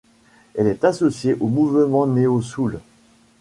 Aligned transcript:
Il 0.57 0.65
est 0.65 0.83
associé 0.83 1.35
au 1.39 1.45
mouvement 1.47 2.07
neo 2.07 2.41
soul. 2.41 2.79